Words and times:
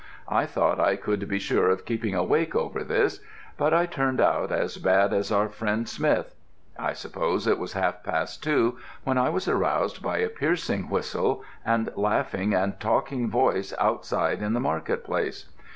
I 0.29 0.47
thought 0.47 0.79
I 0.79 0.95
could 0.95 1.27
be 1.27 1.37
sure 1.37 1.69
of 1.69 1.85
keeping 1.85 2.15
awake 2.15 2.55
over 2.55 2.83
this, 2.83 3.19
but 3.55 3.71
I 3.71 3.85
turned 3.85 4.19
out 4.19 4.51
as 4.51 4.77
bad 4.77 5.13
as 5.13 5.31
our 5.31 5.47
friend 5.47 5.87
Smith. 5.87 6.33
I 6.75 6.93
suppose 6.93 7.45
it 7.45 7.59
was 7.59 7.73
half 7.73 8.03
past 8.03 8.41
two 8.41 8.79
when 9.03 9.19
I 9.19 9.29
was 9.29 9.47
roused 9.47 10.01
by 10.01 10.17
a 10.17 10.27
piercing 10.29 10.89
whistle 10.89 11.43
and 11.63 11.91
laughing 11.95 12.51
and 12.55 12.79
talking 12.79 13.29
voices 13.29 13.77
outside 13.79 14.41
in 14.41 14.53
the 14.53 14.59
market 14.59 15.03
place. 15.03 15.51